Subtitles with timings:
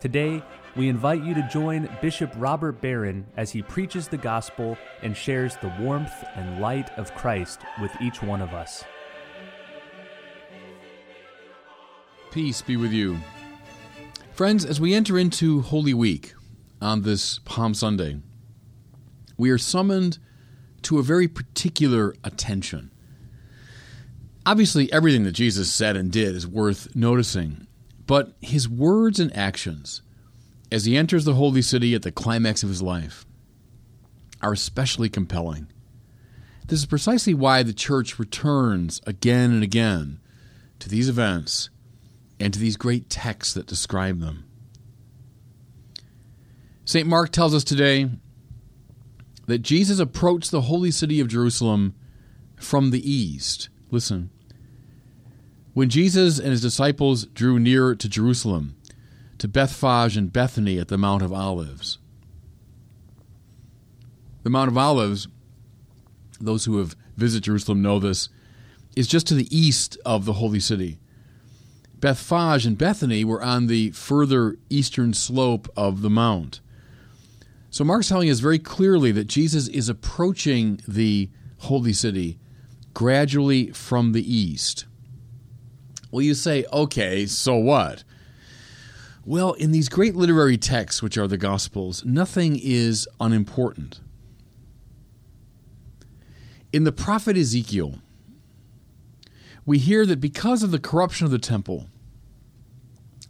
[0.00, 0.42] Today,
[0.76, 5.56] we invite you to join Bishop Robert Barron as he preaches the gospel and shares
[5.56, 8.82] the warmth and light of Christ with each one of us.
[12.30, 13.18] Peace be with you.
[14.32, 16.32] Friends, as we enter into Holy Week
[16.80, 18.20] on this Palm Sunday,
[19.36, 20.16] we are summoned
[20.80, 22.90] to a very particular attention.
[24.46, 27.66] Obviously, everything that Jesus said and did is worth noticing,
[28.10, 30.02] but his words and actions
[30.72, 33.24] as he enters the holy city at the climax of his life
[34.42, 35.68] are especially compelling.
[36.66, 40.18] This is precisely why the church returns again and again
[40.80, 41.70] to these events
[42.40, 44.42] and to these great texts that describe them.
[46.84, 47.06] St.
[47.06, 48.10] Mark tells us today
[49.46, 51.94] that Jesus approached the holy city of Jerusalem
[52.56, 53.68] from the east.
[53.92, 54.30] Listen.
[55.72, 58.76] When Jesus and his disciples drew near to Jerusalem,
[59.38, 61.98] to Bethphage and Bethany at the Mount of Olives.
[64.42, 65.28] The Mount of Olives,
[66.40, 68.28] those who have visited Jerusalem know this,
[68.96, 70.98] is just to the east of the holy city.
[72.00, 76.60] Bethphage and Bethany were on the further eastern slope of the mount.
[77.70, 82.38] So Mark's telling us very clearly that Jesus is approaching the holy city
[82.92, 84.86] gradually from the east.
[86.10, 88.04] Well, you say, okay, so what?
[89.24, 94.00] Well, in these great literary texts, which are the Gospels, nothing is unimportant.
[96.72, 97.98] In the prophet Ezekiel,
[99.66, 101.86] we hear that because of the corruption of the temple,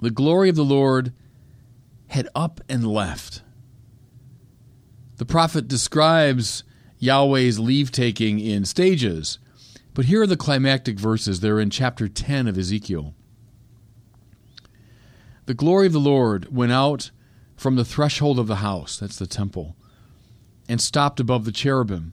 [0.00, 1.12] the glory of the Lord
[2.08, 3.42] had up and left.
[5.16, 6.62] The prophet describes
[6.98, 9.38] Yahweh's leave taking in stages,
[9.98, 11.40] but here are the climactic verses.
[11.40, 13.16] They're in chapter 10 of Ezekiel.
[15.46, 17.10] The glory of the Lord went out
[17.56, 19.74] from the threshold of the house, that's the temple,
[20.68, 22.12] and stopped above the cherubim.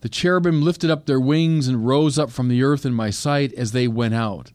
[0.00, 3.52] The cherubim lifted up their wings and rose up from the earth in my sight
[3.52, 4.50] as they went out.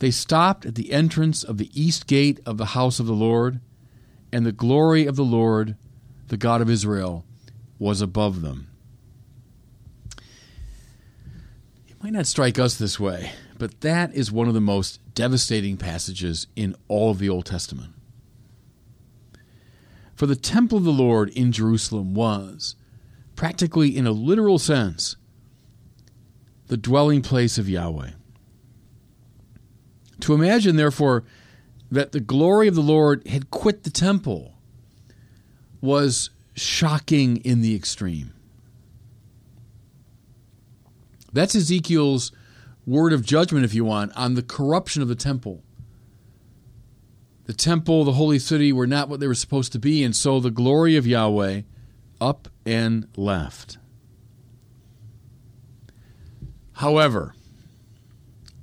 [0.00, 3.60] They stopped at the entrance of the east gate of the house of the Lord,
[4.30, 5.74] and the glory of the Lord,
[6.28, 7.24] the God of Israel,
[7.78, 8.66] was above them.
[11.95, 15.76] It might not strike us this way, but that is one of the most devastating
[15.76, 17.92] passages in all of the Old Testament.
[20.14, 22.76] For the temple of the Lord in Jerusalem was,
[23.34, 25.16] practically in a literal sense,
[26.68, 28.10] the dwelling place of Yahweh.
[30.20, 31.24] To imagine, therefore,
[31.90, 34.54] that the glory of the Lord had quit the temple
[35.80, 38.32] was shocking in the extreme.
[41.36, 42.32] That's Ezekiel's
[42.86, 45.62] word of judgment, if you want, on the corruption of the temple.
[47.44, 50.40] The temple, the holy city, were not what they were supposed to be, and so
[50.40, 51.62] the glory of Yahweh
[52.22, 53.76] up and left.
[56.72, 57.34] However,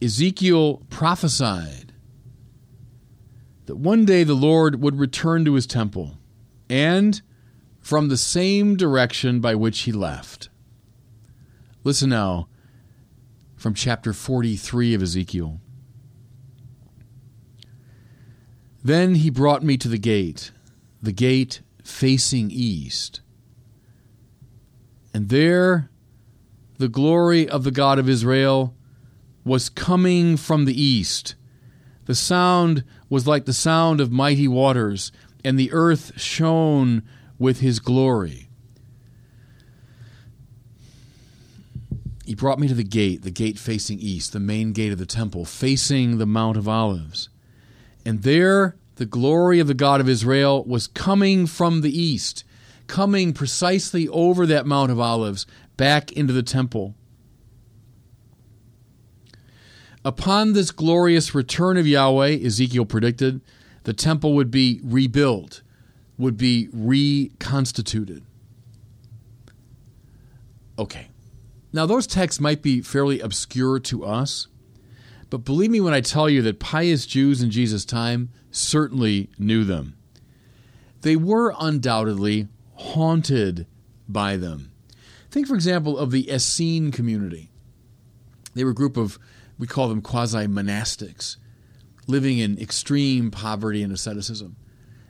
[0.01, 1.94] Ezekiel prophesied
[3.67, 6.17] that one day the Lord would return to his temple
[6.69, 7.22] and
[7.79, 10.50] from the same direction by which he left.
[11.84, 12.47] Listen now
[13.63, 15.62] from chapter 43 of Ezekiel.
[18.84, 20.51] Then he brought me to the gate,
[21.01, 23.22] the gate facing east.
[25.13, 25.90] And there
[26.78, 28.75] the glory of the God of Israel
[29.46, 31.35] was coming from the east.
[32.03, 37.02] The sound was like the sound of mighty waters, and the earth shone
[37.40, 38.49] with his glory.
[42.25, 45.05] He brought me to the gate, the gate facing east, the main gate of the
[45.05, 47.29] temple, facing the Mount of Olives.
[48.05, 52.43] And there the glory of the God of Israel was coming from the east,
[52.87, 55.46] coming precisely over that Mount of Olives
[55.78, 56.96] back into the temple.
[60.05, 63.41] Upon this glorious return of Yahweh, Ezekiel predicted,
[63.84, 65.61] the temple would be rebuilt,
[66.17, 68.23] would be reconstituted.
[70.78, 71.08] Okay,
[71.73, 74.47] now, those texts might be fairly obscure to us,
[75.31, 79.64] but believe me when I tell you that pious Jews in Jesus' time certainly knew
[79.64, 79.96] them.
[81.02, 83.67] they were undoubtedly haunted
[84.08, 84.72] by them.
[85.29, 87.49] Think, for example, of the Essene community.
[88.55, 89.19] They were a group of,
[89.58, 91.37] we call them quasi monastics,
[92.08, 94.55] living in extreme poverty and asceticism.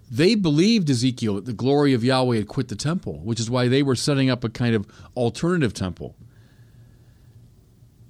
[0.09, 3.67] They believed Ezekiel that the glory of Yahweh had quit the temple, which is why
[3.67, 6.15] they were setting up a kind of alternative temple.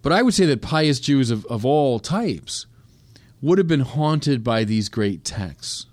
[0.04, 2.68] But I would say that pious Jews of, of all types
[3.42, 5.88] would have been haunted by these great texts.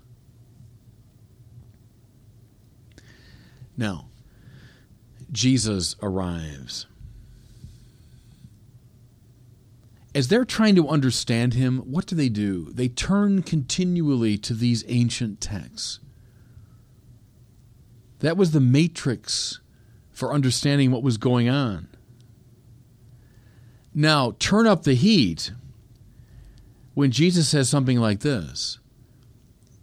[3.75, 4.05] Now,
[5.31, 6.85] Jesus arrives.
[10.13, 12.69] As they're trying to understand him, what do they do?
[12.73, 15.99] They turn continually to these ancient texts.
[18.19, 19.61] That was the matrix
[20.11, 21.87] for understanding what was going on.
[23.93, 25.51] Now, turn up the heat
[26.93, 28.79] when Jesus says something like this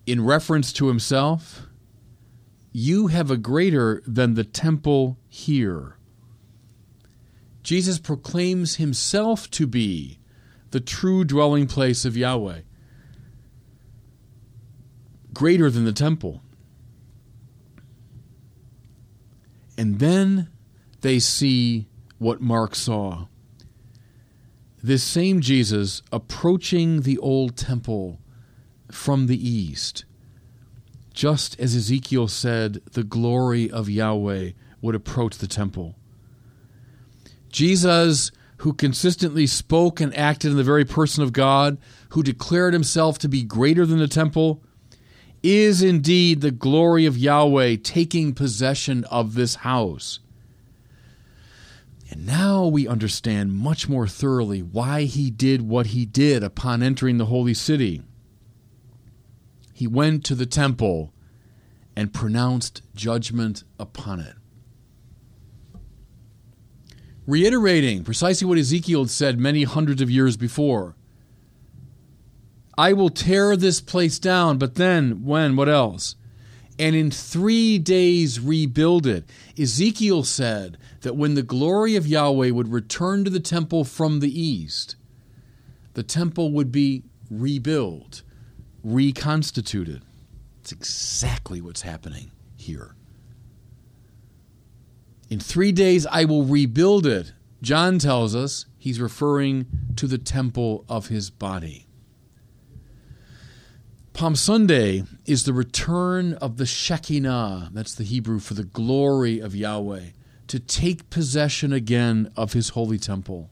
[0.07, 1.67] in reference to himself
[2.73, 5.97] You have a greater than the temple here.
[7.63, 10.19] Jesus proclaims himself to be
[10.71, 12.61] the true dwelling place of Yahweh,
[15.35, 16.43] greater than the temple.
[19.77, 20.49] And then
[21.03, 21.89] they see
[22.19, 23.27] what Mark saw.
[24.83, 28.21] This same Jesus approaching the old temple
[28.93, 30.05] from the east,
[31.13, 35.97] just as Ezekiel said the glory of Yahweh would approach the temple.
[37.51, 41.79] Jesus, who consistently spoke and acted in the very person of God,
[42.11, 44.63] who declared himself to be greater than the temple,
[45.43, 50.21] is indeed the glory of Yahweh taking possession of this house.
[52.19, 57.17] And now we understand much more thoroughly why he did what he did upon entering
[57.17, 58.03] the holy city.
[59.73, 61.13] He went to the temple
[61.95, 64.35] and pronounced judgment upon it.
[67.25, 70.97] Reiterating precisely what Ezekiel had said many hundreds of years before
[72.77, 76.17] I will tear this place down, but then, when, what else?
[76.79, 79.29] And in three days rebuild it.
[79.59, 84.41] Ezekiel said that when the glory of Yahweh would return to the temple from the
[84.41, 84.97] east,
[85.95, 88.23] the temple would be rebuilt,
[88.85, 90.03] reconstituted.
[90.61, 92.95] It's exactly what's happening here.
[95.29, 97.33] In three days, I will rebuild it.
[97.61, 99.67] John tells us he's referring
[99.97, 101.88] to the temple of his body.
[104.19, 109.55] Palm Sunday is the return of the Shekinah, that's the Hebrew for the glory of
[109.55, 110.07] Yahweh,
[110.49, 113.49] to take possession again of his holy temple.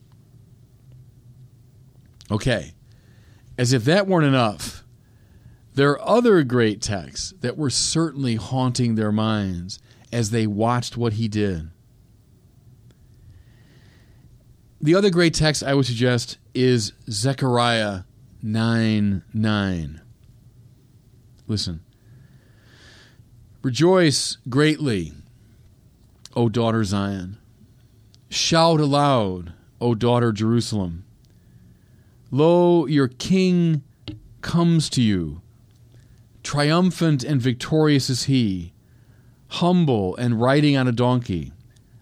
[2.29, 2.73] Okay,
[3.57, 4.83] as if that weren't enough,
[5.75, 9.79] there are other great texts that were certainly haunting their minds
[10.11, 11.69] as they watched what he did.
[14.81, 18.01] The other great text I would suggest is Zechariah
[18.43, 20.01] 9 9.
[21.47, 21.81] Listen.
[23.61, 25.13] Rejoice greatly,
[26.35, 27.37] O daughter Zion.
[28.29, 31.05] Shout aloud, O daughter Jerusalem.
[32.29, 33.83] Lo, your king
[34.41, 35.41] comes to you.
[36.43, 38.73] Triumphant and victorious is he,
[39.47, 41.51] humble and riding on a donkey,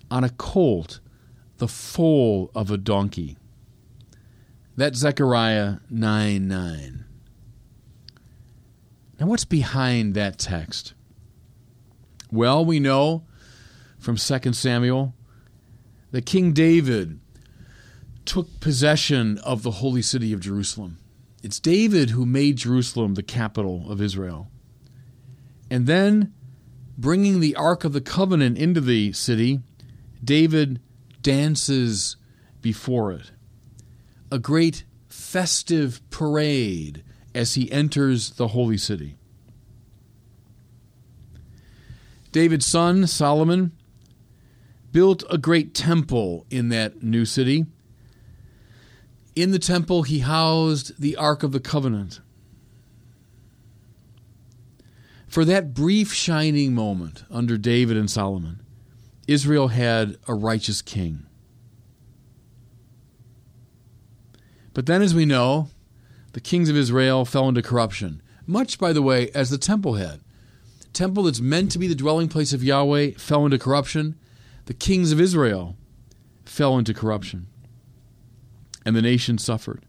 [0.10, 1.00] on a colt,
[1.58, 3.38] the foal of a donkey.
[4.76, 7.05] That's Zechariah 9 9.
[9.20, 10.94] Now, what's behind that text?
[12.32, 13.24] Well, we know
[13.98, 15.14] from 2 Samuel
[16.12, 17.20] that King David
[18.26, 20.98] took possession of the holy city of Jerusalem.
[21.44, 24.50] It's David who made Jerusalem the capital of Israel.
[25.70, 26.34] And then,
[26.98, 29.62] bringing the Ark of the Covenant into the city,
[30.24, 30.82] David
[31.22, 32.18] dances
[32.62, 33.32] before it.
[34.32, 37.04] A great festive parade
[37.36, 39.18] as he enters the holy city.
[42.32, 43.72] David's son, Solomon,
[44.92, 47.66] built a great temple in that new city.
[49.36, 52.22] In the temple, he housed the Ark of the Covenant.
[55.28, 58.62] For that brief shining moment under David and Solomon,
[59.28, 61.26] Israel had a righteous king.
[64.74, 65.70] But then, as we know,
[66.36, 70.20] the kings of Israel fell into corruption, much, by the way, as the temple had.
[70.82, 74.20] The temple that's meant to be the dwelling place of Yahweh fell into corruption.
[74.66, 75.78] The kings of Israel
[76.44, 77.48] fell into corruption.
[78.86, 79.86] And the nation suffered.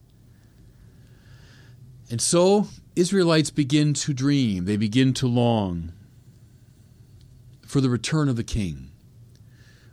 [2.12, 5.92] And so Israelites begin to dream, they begin to long.
[7.66, 8.92] for the return of the king.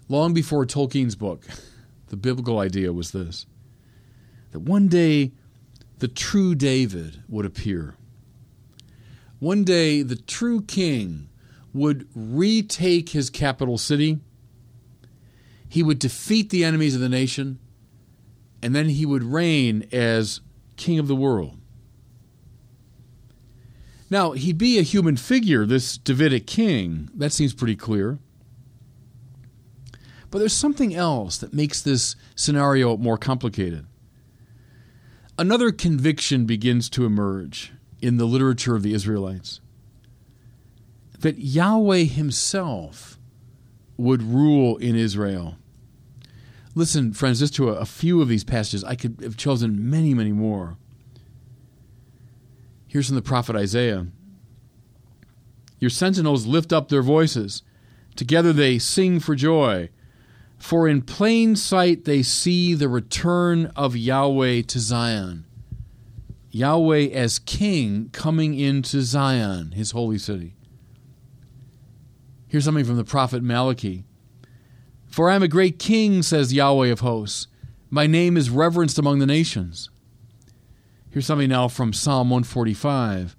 [0.08, 1.48] Long before Tolkien's book,
[2.10, 3.48] the biblical idea was this
[4.52, 5.32] that one day
[6.04, 7.96] the true David would appear.
[9.40, 11.30] One day the true king
[11.72, 14.20] would retake his capital city.
[15.70, 17.58] He would defeat the enemies of the nation,
[18.62, 20.42] and then he would reign as
[20.76, 21.58] king of the world.
[24.10, 27.12] Now, he'd be a human figure, this Davidic king.
[27.16, 28.20] That seems pretty clear.
[30.30, 33.86] But there's something else that makes this scenario more complicated.
[35.38, 39.62] Another conviction begins to emerge in the literature of the Israelites
[41.20, 43.18] that Yahweh Himself
[43.98, 45.56] would rule in Israel.
[46.76, 48.84] Listen, friends, just to a, a, few of these passages.
[48.84, 50.78] I could have chosen many, many more.
[52.88, 54.08] Here's from the prophet Isaiah
[55.80, 57.64] Your sentinels lift up their voices,
[58.16, 59.90] together they sing for joy.
[60.64, 65.44] For in plain sight they see the return of Yahweh to Zion.
[66.52, 70.56] Yahweh as king coming into Zion, his holy city.
[72.48, 74.06] Here's something from the prophet Malachi.
[75.06, 77.48] For I am a great king, says Yahweh of hosts.
[77.90, 79.90] My name is reverenced among the nations.
[81.10, 83.36] Here's something now from Psalm 145.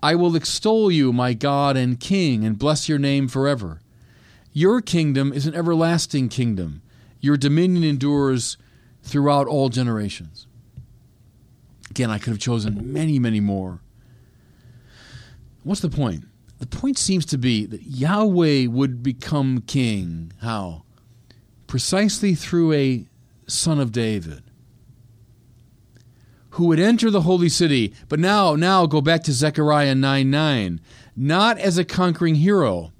[0.00, 3.80] I will extol you, my God and King, and bless your name forever.
[4.52, 6.82] Your kingdom is an everlasting kingdom.
[7.20, 8.56] Your dominion endures
[9.02, 10.46] throughout all generations.
[11.90, 13.80] Again, I could have chosen many, many more.
[15.62, 16.24] What's the point?
[16.58, 20.32] The point seems to be that Yahweh would become king.
[20.40, 20.84] How?
[21.66, 23.06] Precisely through a
[23.46, 24.42] son of David
[26.58, 27.94] who would enter the holy city.
[28.08, 30.80] But now, now go back to Zechariah 9 9.
[31.16, 32.92] Not as a conquering hero,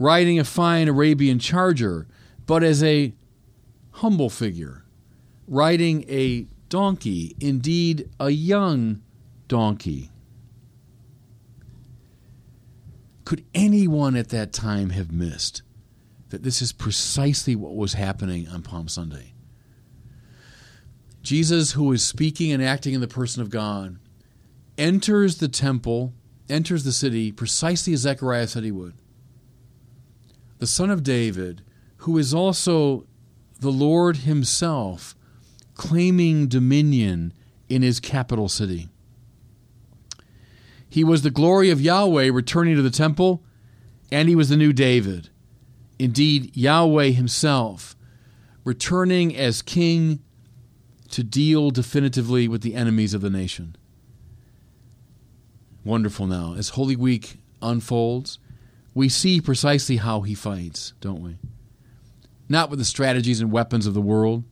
[0.00, 2.08] riding a fine Arabian charger,
[2.46, 3.14] but as a
[3.90, 4.84] humble figure,
[5.46, 9.02] riding a donkey, indeed a young
[9.46, 10.10] donkey.
[13.24, 15.62] Could anyone at that time have missed
[16.30, 19.34] that this is precisely what was happening on Palm Sunday?
[21.20, 23.98] Jesus, who is speaking and acting in the person of God,
[24.78, 26.14] enters the temple,
[26.48, 28.94] enters the city precisely as Zechariah said he would
[30.60, 31.62] the Son of David,
[31.98, 33.06] who is also
[33.58, 35.16] the Lord Himself,
[35.74, 37.32] claiming dominion
[37.68, 38.88] in His capital city.
[40.88, 43.42] He was the glory of Yahweh returning to the temple,
[44.12, 45.30] and he was the new David.
[45.98, 47.96] Indeed, Yahweh Himself
[48.62, 50.20] returning as king
[51.08, 53.76] to deal definitively with the enemies of the nation.
[55.84, 56.54] Wonderful now.
[56.54, 58.38] As Holy Week unfolds,
[59.00, 61.38] we see precisely how he fights, don't we?
[62.50, 64.44] Not with the strategies and weapons of the world,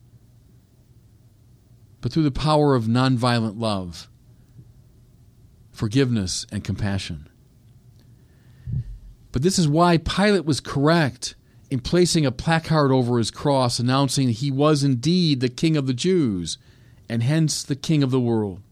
[2.00, 4.08] but through the power of nonviolent love,
[5.70, 7.28] forgiveness, and compassion.
[9.32, 11.34] But this is why Pilate was correct
[11.70, 15.86] in placing a placard over his cross announcing that he was indeed the King of
[15.86, 16.56] the Jews
[17.06, 18.62] and hence the King of the world.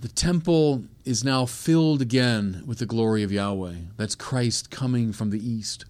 [0.00, 3.74] The temple is now filled again with the glory of Yahweh.
[3.96, 5.84] That's Christ coming from the east.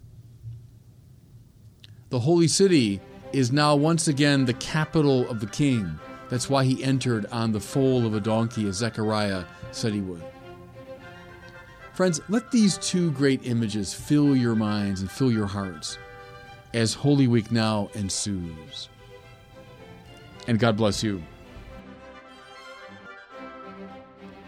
[2.11, 3.01] The holy city
[3.33, 5.99] is now once again the capital of the king.
[6.29, 10.23] That's why he entered on the foal of a donkey, as Zechariah said he would.
[11.93, 15.99] Friends, let these two great images fill your minds and fill your hearts
[16.73, 18.89] as Holy Week now ensues.
[20.47, 21.23] And God bless you.